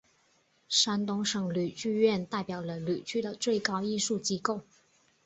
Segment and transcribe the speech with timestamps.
[0.67, 4.61] 山东省吕剧院代表了吕剧的最高艺术机构。